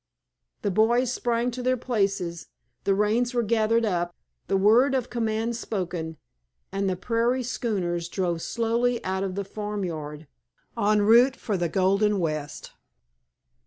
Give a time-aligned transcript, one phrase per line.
[0.63, 2.47] The boys sprang to their places,
[2.85, 4.15] the reins were gathered up,
[4.47, 6.17] the word of command spoken,
[6.71, 10.25] and the prairie schooners drove slowly out of the farmyard,
[10.75, 12.71] en route for the Golden West.